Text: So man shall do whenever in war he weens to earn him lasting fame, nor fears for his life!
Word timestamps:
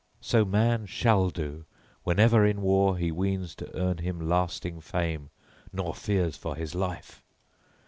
So 0.19 0.43
man 0.43 0.87
shall 0.87 1.29
do 1.29 1.65
whenever 2.01 2.43
in 2.43 2.63
war 2.63 2.97
he 2.97 3.11
weens 3.11 3.53
to 3.57 3.71
earn 3.77 3.99
him 3.99 4.19
lasting 4.19 4.79
fame, 4.81 5.29
nor 5.71 5.93
fears 5.93 6.35
for 6.35 6.55
his 6.55 6.73
life! 6.73 7.21